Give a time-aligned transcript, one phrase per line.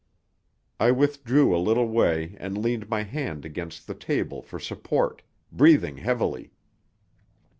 [0.79, 5.97] I withdrew a little way and leaned my hand against the table for support, breathing
[5.97, 6.49] heavily.